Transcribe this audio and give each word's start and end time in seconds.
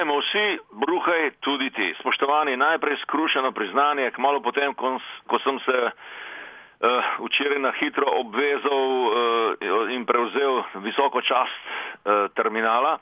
Bruhajmo 0.00 0.20
vsi, 0.20 0.58
bruhaj 0.72 1.30
tudi 1.40 1.70
ti. 1.70 1.94
Spoštovani, 2.00 2.56
najprej 2.56 2.96
skrušeno 3.02 3.52
priznanje, 3.52 4.10
kmalo 4.10 4.40
potem, 4.40 4.72
ko, 4.74 4.96
ko 5.28 5.38
sem 5.44 5.58
se 5.60 5.76
uh, 5.76 7.04
včeraj 7.20 7.58
na 7.60 7.72
hitro 7.76 8.08
obvezal 8.08 8.88
uh, 8.96 9.92
in 9.92 10.06
prevzel 10.08 10.62
visoko 10.80 11.20
čast 11.20 11.52
uh, 11.52 12.32
terminala, 12.32 12.96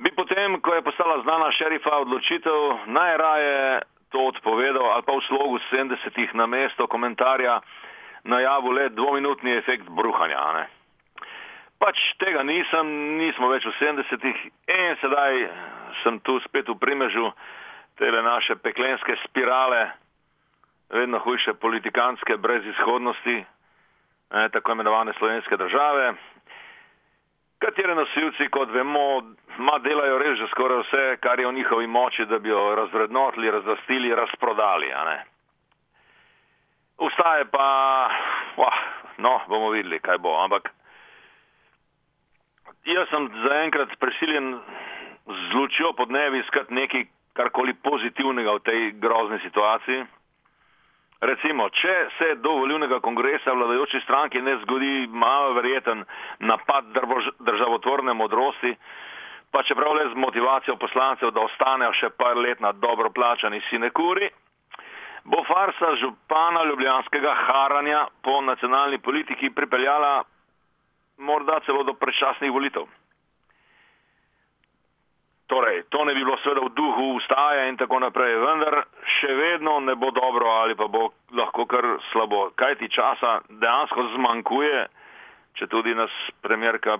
bi 0.00 0.16
potem, 0.16 0.60
ko 0.64 0.74
je 0.74 0.82
postala 0.82 1.20
znana 1.28 1.52
šerifa 1.52 1.98
odločitev, 2.08 2.88
najraje 2.88 3.82
to 4.08 4.26
odpovedal 4.32 4.96
ali 4.96 5.02
pa 5.04 5.12
v 5.12 5.26
slogu 5.28 5.60
70-ih 5.68 6.32
na 6.34 6.46
mesto 6.46 6.88
komentarja 6.88 7.60
najavil 8.24 8.72
le 8.72 8.88
dvominutni 8.88 9.60
efekt 9.60 9.92
bruhanja. 9.92 10.52
Ne? 10.56 10.66
pač 11.82 11.98
tega 12.22 12.44
nisem, 12.46 12.90
nismo 13.18 13.50
več 13.50 13.66
v 13.66 13.74
70-ih 13.80 14.42
in 14.70 14.98
sedaj 15.02 15.38
sem 16.02 16.20
tu 16.20 16.38
spet 16.46 16.68
v 16.68 16.78
primežu 16.78 17.32
tele 17.98 18.22
naše 18.22 18.56
peklenske 18.56 19.16
spirale, 19.24 19.90
vedno 20.90 21.18
hujše 21.18 21.54
politikanske 21.54 22.36
brezizhodnosti, 22.36 23.36
eh, 23.44 24.48
tako 24.52 24.72
imenovane 24.72 25.12
slovenske 25.18 25.56
države, 25.56 26.14
katere 27.62 27.94
nosilci, 27.94 28.48
kot 28.50 28.70
vemo, 28.74 29.22
ma 29.58 29.78
delajo 29.78 30.18
res 30.18 30.38
že 30.38 30.48
skoraj 30.50 30.82
vse, 30.82 31.04
kar 31.22 31.40
je 31.40 31.46
v 31.46 31.54
njihovi 31.54 31.86
moči, 31.86 32.26
da 32.26 32.38
bi 32.38 32.48
jo 32.48 32.74
razvrednotili, 32.74 33.50
razvrstili, 33.50 34.14
razprodali. 34.14 34.90
Ustaje 36.98 37.44
pa, 37.50 37.66
oh, 38.56 38.78
no, 39.18 39.40
bomo 39.48 39.70
videli, 39.70 40.00
kaj 40.00 40.18
bo, 40.18 40.34
ampak 40.42 40.70
jaz 42.84 43.08
sem 43.10 43.28
zaenkrat 43.46 43.94
prisiljen 43.98 44.54
z 45.26 45.54
lučjo 45.54 45.92
pod 45.92 46.10
nevi 46.10 46.38
iskati 46.38 46.74
nekaj 46.74 47.04
karkoli 47.32 47.74
pozitivnega 47.74 48.52
v 48.52 48.60
tej 48.60 48.80
grozni 49.00 49.38
situaciji. 49.42 50.04
Recimo, 51.22 51.68
če 51.70 51.94
se 52.18 52.34
do 52.42 52.56
volivnega 52.58 52.98
kongresa 53.00 53.54
vladajoči 53.54 54.00
stranki 54.02 54.40
ne 54.42 54.56
zgodi 54.64 55.06
malo 55.06 55.52
verjeten 55.54 56.02
napad 56.40 56.88
državotvorne 57.38 58.12
modrosti, 58.12 58.74
pa 59.54 59.62
čeprav 59.62 59.94
le 59.94 60.08
z 60.10 60.18
motivacijo 60.18 60.76
poslancev, 60.76 61.30
da 61.30 61.44
ostanejo 61.46 61.92
še 61.94 62.10
par 62.18 62.36
let 62.36 62.60
na 62.60 62.72
dobro 62.72 63.12
plačani 63.14 63.60
sinekuri, 63.68 64.30
bo 65.24 65.44
farsa 65.46 65.92
župana 66.00 66.64
ljubljanskega 66.64 67.34
haranja 67.46 68.06
po 68.22 68.40
nacionalni 68.40 68.98
politiki 68.98 69.50
pripeljala 69.50 70.24
morda 71.18 71.60
celo 71.66 71.84
do 71.86 71.94
predčasnih 71.94 72.50
volitev. 72.50 72.88
Torej, 75.52 75.82
to 75.92 76.04
ne 76.04 76.14
bi 76.14 76.24
bilo 76.24 76.38
seveda 76.40 76.64
v 76.64 76.72
duhu 76.72 77.06
ustaje 77.20 77.68
in 77.68 77.76
tako 77.76 77.98
naprej, 78.00 78.38
vendar 78.40 78.78
še 79.18 79.34
vedno 79.36 79.74
ne 79.84 79.92
bo 80.00 80.08
dobro 80.16 80.48
ali 80.62 80.72
pa 80.72 80.86
bo 80.88 81.10
lahko 81.36 81.66
kar 81.68 81.84
slabo. 82.08 82.46
Kaj 82.56 82.78
ti 82.80 82.88
časa 82.88 83.34
dejansko 83.50 84.06
zmanjkuje, 84.14 84.78
če 85.60 85.68
tudi 85.68 85.92
nas 85.92 86.14
premjerka 86.40 86.96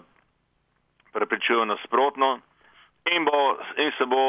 prepričuje 1.16 1.64
nasprotno 1.64 2.34
in, 3.08 3.24
bo, 3.24 3.56
in 3.80 3.90
se 3.96 4.04
bo 4.04 4.20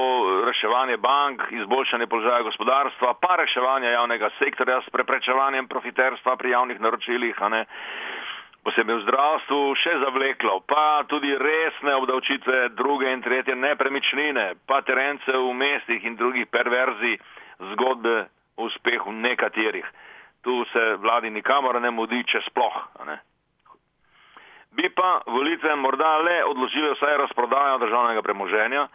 reševanje 0.47 0.97
bank, 1.03 1.43
izboljšanje 1.51 2.07
položaja 2.07 2.47
gospodarstva, 2.47 3.13
pa 3.19 3.35
reševanje 3.43 3.91
javnega 3.91 4.29
sektorja 4.39 4.79
s 4.87 4.95
preprečevanjem 4.95 5.67
profiterstva 5.67 6.39
pri 6.39 6.55
javnih 6.55 6.79
naročilih, 6.79 7.35
a 8.63 8.69
ne 8.69 8.71
posebej 8.71 8.95
v 8.95 9.03
zdravstvu, 9.03 9.75
še 9.75 9.99
zavleklo, 9.99 10.63
pa 10.67 11.03
tudi 11.07 11.35
resne 11.35 11.95
obdavčitve 11.95 12.69
druge 12.75 13.11
in 13.11 13.21
tretje 13.21 13.55
nepremičnine, 13.55 14.55
pa 14.67 14.81
terence 14.81 15.31
v 15.31 15.53
mestih 15.53 16.03
in 16.03 16.15
drugih 16.15 16.47
perverzij 16.47 17.19
zgodbe 17.73 18.27
o 18.55 18.65
uspehu 18.65 19.11
nekaterih. 19.11 19.85
Tu 20.43 20.65
se 20.71 20.95
vladi 20.95 21.29
nikamor 21.29 21.79
ne 21.81 21.91
mudi, 21.91 22.23
če 22.23 22.41
sploh. 22.47 22.75
Ne. 23.05 23.19
Bi 24.71 24.89
pa 24.89 25.21
volitve 25.27 25.75
morda 25.75 26.17
le 26.17 26.43
odložile 26.43 26.95
vsaj 26.95 27.17
razprodajo 27.17 27.77
državnega 27.77 28.21
premoženja, 28.21 28.87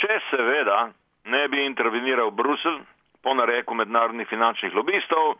če 0.00 0.20
seveda 0.30 0.90
ne 1.24 1.48
bi 1.48 1.64
interveniral 1.64 2.30
Brusel 2.30 2.80
po 3.22 3.34
nareku 3.34 3.74
mednarodnih 3.74 4.28
finančnih 4.28 4.74
lobistov, 4.74 5.36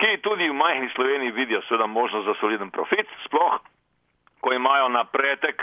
ki 0.00 0.16
tudi 0.24 0.48
v 0.48 0.56
majhni 0.56 0.88
Sloveniji 0.94 1.36
vidijo 1.36 1.62
seveda 1.68 1.86
možnost 1.86 2.26
za 2.26 2.34
soliden 2.40 2.70
profit, 2.70 3.06
sploh 3.24 3.60
ko 4.40 4.52
imajo 4.52 4.88
napretek 4.88 5.62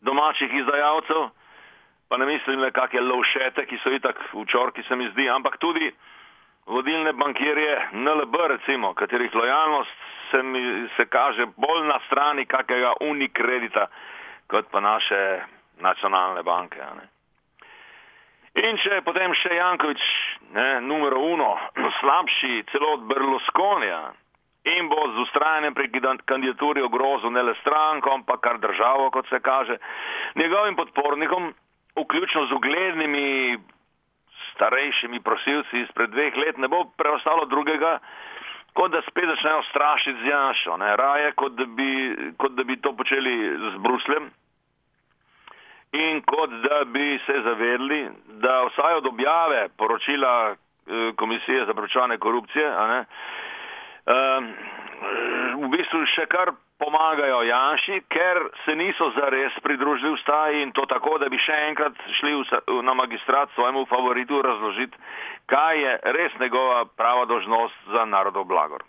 domačih 0.00 0.54
izdajalcev, 0.54 1.28
pa 2.08 2.16
ne 2.16 2.26
mislim 2.26 2.60
le 2.60 2.70
kakšne 2.70 3.00
lovšete, 3.00 3.66
ki 3.66 3.78
so 3.82 3.90
itak 3.90 4.20
v 4.32 4.44
čorki 4.46 4.82
se 4.88 4.96
mi 4.96 5.08
zdi, 5.10 5.28
ampak 5.30 5.58
tudi 5.58 5.90
vodilne 6.66 7.12
bankirje 7.12 7.88
NLB 7.92 8.34
recimo, 8.48 8.94
katerih 8.94 9.34
lojalnost 9.34 9.90
se 10.30 10.42
mi 10.42 10.88
se 10.96 11.06
kaže 11.06 11.46
bolj 11.56 11.86
na 11.86 11.98
strani 12.06 12.46
kakega 12.46 12.92
unikredita 13.00 13.86
kot 14.46 14.70
pa 14.70 14.80
naše 14.80 15.40
nacionalne 15.80 16.42
banke. 16.42 16.78
Ne. 16.78 17.13
In 18.54 18.76
če 18.78 19.00
je 19.00 19.02
potem 19.02 19.32
še 19.34 19.56
Jankovič, 19.56 20.02
ne, 20.54 20.68
numero 20.86 21.18
uno, 21.34 21.54
slabši 22.00 22.62
celo 22.70 22.92
od 22.98 23.08
Berlusconija. 23.10 24.02
In 24.64 24.86
bo 24.88 24.96
z 25.12 25.20
ustrajanjem 25.26 25.74
pri 25.76 25.90
kandidaturi 26.24 26.80
ogrozil 26.80 27.34
ne 27.34 27.42
le 27.44 27.52
stranko, 27.60 28.14
ampak 28.14 28.40
kar 28.40 28.60
državo, 28.62 29.10
kot 29.12 29.28
se 29.28 29.40
kaže, 29.44 29.76
njegovim 30.40 30.78
podpornikom, 30.78 31.50
vključno 31.98 32.46
z 32.46 32.56
uglednimi 32.56 33.58
starejšimi 34.54 35.20
prosilci 35.20 35.82
izpred 35.82 36.14
dveh 36.14 36.36
let, 36.36 36.56
ne 36.56 36.70
bo 36.70 36.84
preostalo 36.96 37.44
drugega, 37.50 37.98
kot 38.78 38.94
da 38.94 39.02
spet 39.10 39.28
začnejo 39.34 39.66
strašiti 39.68 40.22
z 40.22 40.30
Janšo, 40.30 40.78
ne, 40.80 40.94
raje, 40.96 41.34
kot 41.36 41.58
da 41.58 41.66
bi, 41.66 41.90
kot 42.38 42.56
da 42.56 42.64
bi 42.64 42.78
to 42.80 42.94
počeli 42.96 43.34
z 43.58 43.76
Bruslem 43.84 44.30
in 45.94 46.22
kot 46.26 46.50
da 46.66 46.84
bi 46.84 47.20
se 47.26 47.40
zavedli, 47.44 48.00
da 48.42 48.62
vsaj 48.68 48.94
od 49.00 49.06
objave 49.06 49.68
poročila 49.78 50.34
eh, 50.50 51.12
Komisije 51.16 51.66
za 51.66 51.74
prečevanje 51.74 52.18
korupcije, 52.18 52.66
ne, 52.92 53.04
um, 54.06 54.54
v 55.64 55.68
bistvu 55.72 56.02
še 56.14 56.26
kar 56.32 56.52
pomagajo 56.78 57.42
Janši, 57.46 58.00
ker 58.10 58.40
se 58.64 58.74
niso 58.76 59.10
zares 59.16 59.54
pridružili 59.62 60.14
v 60.14 60.20
staji 60.22 60.62
in 60.62 60.72
to 60.76 60.86
tako, 60.90 61.18
da 61.22 61.28
bi 61.32 61.38
še 61.38 61.54
enkrat 61.70 61.94
šli 62.18 62.34
na 62.82 62.94
magistrat 62.94 63.52
svojemu 63.54 63.86
favoritu 63.86 64.42
razložiti, 64.42 64.98
kaj 65.46 65.80
je 65.80 65.92
res 66.18 66.34
njegova 66.40 66.84
prava 66.96 67.24
dožnost 67.30 67.94
za 67.94 68.04
narodov 68.04 68.44
blagor. 68.50 68.82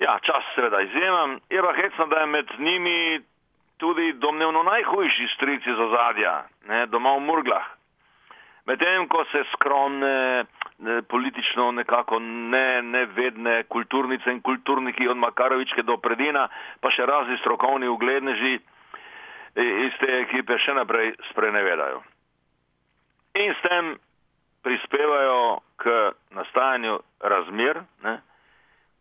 Ja, 0.00 0.16
čas 0.24 0.42
seveda 0.54 0.80
izjemam, 0.82 1.38
je 1.50 1.62
pa 1.62 1.72
hecno, 1.76 2.06
da 2.10 2.24
je 2.24 2.26
med 2.26 2.48
njimi 2.58 3.20
tudi 3.82 4.12
domnevno 4.12 4.62
najhujši 4.62 5.26
strici 5.34 5.70
za 5.74 5.86
zadja, 5.90 6.44
ne, 6.70 6.86
doma 6.86 7.16
v 7.16 7.20
Murglah. 7.26 7.64
Medtem 8.66 9.08
ko 9.10 9.24
se 9.32 9.42
skromne, 9.52 10.44
ne, 10.78 11.02
politično 11.02 11.72
nekako 11.72 12.20
ne, 12.22 12.82
nevedne 12.82 13.64
kulturnice 13.64 14.30
in 14.30 14.38
kulturniki 14.42 15.08
od 15.08 15.16
Makarovičke 15.16 15.82
do 15.82 15.96
Predina, 15.98 16.46
pa 16.80 16.94
še 16.94 17.08
razni 17.10 17.40
strokovni 17.42 17.90
ugledneži 17.90 18.54
iz 19.88 19.98
te 19.98 20.14
ekipe 20.20 20.60
še 20.62 20.78
naprej 20.78 21.16
sprenevedajo. 21.32 21.98
In 23.42 23.50
s 23.50 23.66
tem 23.66 23.92
prispevajo 24.62 25.58
k 25.82 25.98
nastajanju 26.38 27.00
razmer, 27.34 27.82
ne, 28.06 28.16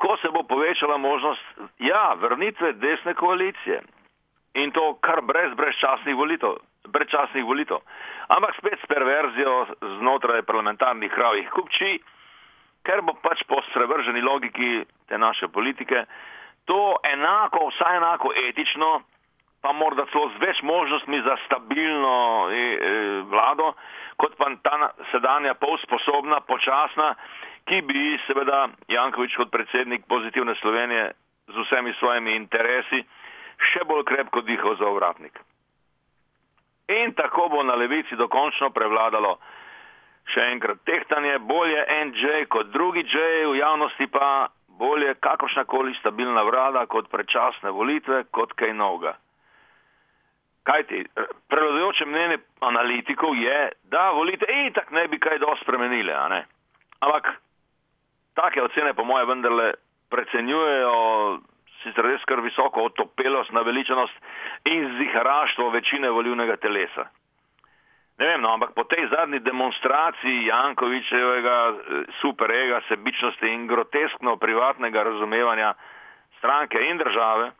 ko 0.01 0.17
se 0.17 0.33
bo 0.33 0.41
povečala 0.49 0.97
možnost, 0.97 1.65
ja, 1.77 2.15
vrnitve 2.17 2.73
desne 2.81 3.13
koalicije 3.13 3.83
in 4.53 4.71
to 4.71 4.97
kar 5.01 5.21
brez 5.21 5.53
brezčasnih 5.55 6.15
volitev. 6.15 6.57
Brezčasnih 6.87 7.45
volitev. 7.45 7.79
Ampak 8.27 8.55
spet 8.57 8.79
s 8.79 8.87
perverzijo 8.87 9.65
znotraj 9.99 10.41
parlamentarnih 10.47 11.11
kravih 11.11 11.49
kupči, 11.53 11.99
ker 12.83 13.01
bo 13.01 13.13
pač 13.21 13.43
po 13.47 13.61
sprevrženi 13.69 14.21
logiki 14.21 14.83
te 15.07 15.17
naše 15.17 15.47
politike 15.47 16.05
to 16.65 16.97
enako, 17.03 17.67
vsaj 17.67 17.97
enako 17.97 18.33
etično, 18.47 19.01
pa 19.61 19.71
morda 19.71 20.05
celo 20.11 20.29
z 20.33 20.41
več 20.41 20.61
možnostmi 20.65 21.21
za 21.21 21.35
stabilno 21.45 22.49
e, 22.49 22.61
e, 22.61 22.91
vlado, 23.29 23.73
kot 24.17 24.37
pa 24.37 24.49
ta 24.63 24.91
sedanja 25.11 25.53
polsposobna, 25.61 26.41
počasna, 26.47 27.13
ki 27.69 27.81
bi 27.85 28.17
seveda 28.25 28.67
Jankovič 28.89 29.35
kot 29.37 29.51
predsednik 29.53 30.07
pozitivne 30.09 30.55
Slovenije 30.61 31.11
z 31.51 31.65
vsemi 31.65 31.93
svojimi 31.99 32.35
interesi 32.35 33.03
še 33.73 33.85
bolj 33.87 34.05
krepko 34.11 34.41
dihal 34.47 34.77
za 34.79 34.87
ovratnik. 34.87 35.39
In 36.91 37.13
tako 37.15 37.49
bo 37.49 37.63
na 37.63 37.75
levici 37.75 38.15
dokončno 38.19 38.69
prevladalo 38.75 39.37
še 40.31 40.43
enkrat 40.53 40.83
tehtanje, 40.85 41.39
bolje 41.39 41.83
en 41.99 42.13
J 42.15 42.45
kot 42.51 42.71
drugi 42.71 43.03
J, 43.07 43.45
v 43.51 43.57
javnosti 43.59 44.07
pa 44.11 44.49
bolje 44.81 45.13
kakršnakoli 45.19 45.95
stabilna 45.99 46.43
vlada 46.43 46.85
kot 46.85 47.09
predčasne 47.11 47.71
volitve, 47.71 48.23
kot 48.31 48.53
kaj 48.57 48.73
novega. 48.73 49.15
Kaj 50.63 50.83
ti? 50.89 51.01
Prevladujoče 51.49 52.05
mnenje 52.05 52.37
analitikov 52.61 53.37
je, 53.37 53.71
da 53.89 54.11
volite 54.13 54.45
itak 54.67 54.91
ne 54.91 55.07
bi 55.07 55.19
kaj 55.19 55.39
dosti 55.41 55.65
spremenile, 55.65 56.13
a 56.13 56.27
ne? 56.29 56.41
Ampak 57.01 57.31
take 58.37 58.61
ocene 58.61 58.93
po 58.93 59.03
moje 59.03 59.25
vendarle 59.25 59.71
precenjujejo 60.09 60.93
sicer 61.83 62.05
res 62.05 62.23
kar 62.29 62.41
visoko 62.41 62.85
otopelost, 62.89 63.51
naveličenost 63.51 64.13
in 64.69 64.87
ziharaštvo 64.97 65.69
večine 65.69 66.09
volivnega 66.09 66.57
telesa. 66.61 67.07
Ne 68.21 68.27
vem, 68.27 68.41
no, 68.41 68.51
ampak 68.53 68.75
po 68.77 68.83
tej 68.85 69.07
zadnji 69.09 69.39
demonstraciji 69.41 70.45
Jankovičevega 70.45 71.57
eh, 71.69 72.03
superega, 72.21 72.81
sebičnosti 72.87 73.49
in 73.49 73.65
groteskno 73.67 74.35
privatnega 74.37 75.03
razumevanja 75.03 75.73
stranke 76.37 76.77
in 76.89 76.97
države, 76.97 77.51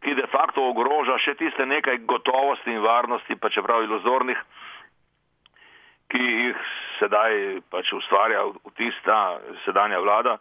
ki 0.00 0.14
de 0.16 0.26
facto 0.32 0.64
ogroža 0.64 1.18
še 1.20 1.34
tiste 1.36 1.66
nekaj 1.66 2.00
gotovosti 2.08 2.72
in 2.72 2.80
varnosti, 2.80 3.36
pa 3.36 3.50
čeprav 3.52 3.84
iluzornih, 3.84 4.40
ki 6.10 6.22
jih 6.24 6.64
sedaj 6.98 7.60
pač 7.70 7.92
ustvarja 7.92 8.46
v 8.48 8.72
tista 8.80 9.18
sedanja 9.64 10.00
vlada, 10.00 10.38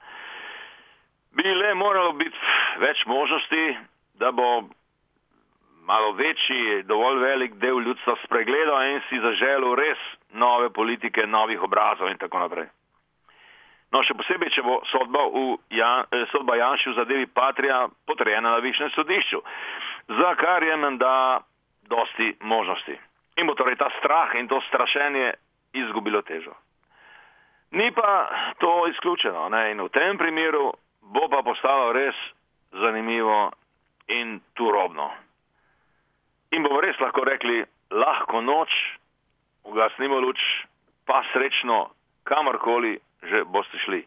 bi 1.35 1.43
le 1.43 1.73
moralo 1.73 2.11
biti 2.17 2.37
več 2.79 3.05
možnosti, 3.05 3.77
da 4.19 4.31
bo 4.31 4.69
malo 5.89 6.11
večji, 6.11 6.83
dovolj 6.83 7.19
velik 7.23 7.53
del 7.61 7.81
ljudstva 7.81 8.15
spregledal 8.23 8.83
in 8.91 8.99
si 9.09 9.19
zaželil 9.19 9.73
res 9.75 10.01
nove 10.33 10.69
politike, 10.69 11.25
novih 11.27 11.63
obrazov 11.65 12.11
in 12.11 12.17
tako 12.21 12.43
naprej. 12.43 12.67
No, 13.89 14.03
še 14.05 14.13
posebej, 14.13 14.51
če 14.53 14.61
bo 14.61 14.75
sodba, 14.91 15.23
Jan, 15.73 16.05
eh, 16.13 16.25
sodba 16.29 16.59
Janši 16.59 16.91
v 16.91 16.95
zadevi 16.99 17.25
Patrija 17.33 17.87
potrjena 18.05 18.51
na 18.53 18.59
višjem 18.61 18.91
sodišču, 18.93 19.41
za 20.19 20.35
kar 20.37 20.63
je 20.63 20.75
menda 20.77 21.41
dosti 21.89 22.35
možnosti. 22.41 22.99
In 23.41 23.47
bo 23.47 23.55
torej 23.57 23.79
ta 23.81 23.89
strah 23.97 24.35
in 24.35 24.47
to 24.47 24.61
strašenje 24.67 25.33
izgubilo 25.73 26.21
težo. 26.21 26.53
Ni 27.71 27.91
pa 27.91 28.29
to 28.59 28.87
izključeno 28.87 29.49
ne? 29.49 29.71
in 29.71 29.81
v 29.81 29.89
tem 29.89 30.17
primeru 30.17 30.73
bo 31.09 31.27
pa 31.29 31.41
postalo 31.43 31.91
res 31.91 32.15
zanimivo 32.71 33.51
in 34.07 34.39
turobno. 34.53 35.09
In 36.53 36.63
bomo 36.63 36.81
res 36.81 36.97
lahko 37.01 37.25
rekli, 37.25 37.63
lahko 37.91 38.41
noč, 38.41 38.73
ugasnimo 39.69 40.19
luč, 40.21 40.39
pa 41.05 41.21
srečno, 41.33 41.89
kamorkoli 42.23 42.97
že 43.29 43.43
boste 43.51 43.77
šli. 43.85 44.05